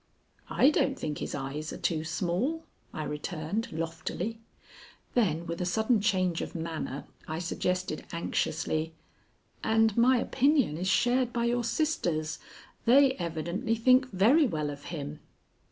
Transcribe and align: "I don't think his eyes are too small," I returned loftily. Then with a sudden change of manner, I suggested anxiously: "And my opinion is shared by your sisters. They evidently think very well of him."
"I 0.49 0.71
don't 0.71 0.97
think 0.97 1.19
his 1.19 1.35
eyes 1.35 1.71
are 1.71 1.77
too 1.77 2.03
small," 2.03 2.65
I 2.91 3.03
returned 3.03 3.71
loftily. 3.71 4.39
Then 5.13 5.45
with 5.45 5.61
a 5.61 5.65
sudden 5.67 6.01
change 6.01 6.41
of 6.41 6.55
manner, 6.55 7.05
I 7.27 7.37
suggested 7.37 8.05
anxiously: 8.11 8.95
"And 9.63 9.95
my 9.95 10.17
opinion 10.17 10.75
is 10.79 10.87
shared 10.87 11.31
by 11.31 11.45
your 11.45 11.63
sisters. 11.63 12.39
They 12.85 13.11
evidently 13.17 13.75
think 13.75 14.09
very 14.09 14.47
well 14.47 14.71
of 14.71 14.85
him." 14.85 15.19